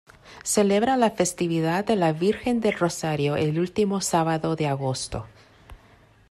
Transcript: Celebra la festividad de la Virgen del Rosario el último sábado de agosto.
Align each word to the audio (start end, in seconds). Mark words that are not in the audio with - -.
Celebra 0.43 0.97
la 0.97 1.11
festividad 1.11 1.85
de 1.85 1.95
la 1.95 2.11
Virgen 2.11 2.59
del 2.59 2.73
Rosario 2.73 3.35
el 3.35 3.59
último 3.59 4.01
sábado 4.01 4.55
de 4.55 4.65
agosto. 4.65 5.27